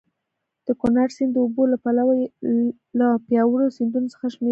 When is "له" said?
1.73-1.77, 2.99-3.07